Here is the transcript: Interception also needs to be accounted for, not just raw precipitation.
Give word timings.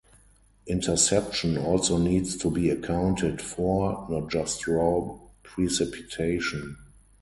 Interception 0.65 1.59
also 1.59 1.97
needs 1.99 2.35
to 2.35 2.49
be 2.49 2.71
accounted 2.71 3.39
for, 3.39 4.07
not 4.09 4.31
just 4.31 4.65
raw 4.65 5.15
precipitation. 5.43 6.75